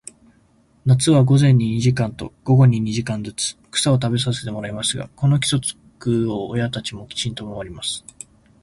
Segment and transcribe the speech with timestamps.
[0.83, 8.03] 夏は午前に二時間と、午後に二時間ずつ、草を食べさせてもらいますが、この規則を親たちもきちんと守ります。